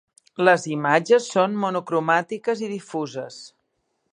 Les 0.47 0.63
imatges 0.75 1.27
són 1.35 1.53
monocromàtiques 1.65 2.65
i 2.69 2.71
difuses. 2.73 3.41